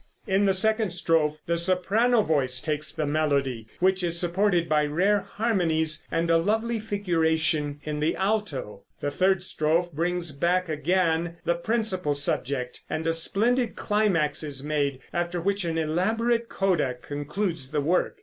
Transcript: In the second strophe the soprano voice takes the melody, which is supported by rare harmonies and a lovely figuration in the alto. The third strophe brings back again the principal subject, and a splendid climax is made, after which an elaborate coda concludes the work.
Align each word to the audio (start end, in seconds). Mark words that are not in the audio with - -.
In 0.25 0.45
the 0.47 0.53
second 0.55 0.89
strophe 0.93 1.37
the 1.45 1.59
soprano 1.59 2.23
voice 2.23 2.59
takes 2.59 2.91
the 2.91 3.05
melody, 3.05 3.67
which 3.79 4.03
is 4.03 4.19
supported 4.19 4.67
by 4.67 4.83
rare 4.83 5.19
harmonies 5.19 6.07
and 6.09 6.27
a 6.31 6.37
lovely 6.39 6.79
figuration 6.79 7.79
in 7.83 7.99
the 7.99 8.15
alto. 8.15 8.81
The 8.99 9.11
third 9.11 9.43
strophe 9.43 9.93
brings 9.93 10.31
back 10.31 10.67
again 10.67 11.35
the 11.45 11.53
principal 11.53 12.15
subject, 12.15 12.81
and 12.89 13.05
a 13.05 13.13
splendid 13.13 13.75
climax 13.75 14.41
is 14.41 14.63
made, 14.63 15.01
after 15.13 15.39
which 15.39 15.65
an 15.65 15.77
elaborate 15.77 16.49
coda 16.49 16.95
concludes 16.95 17.69
the 17.69 17.81
work. 17.81 18.17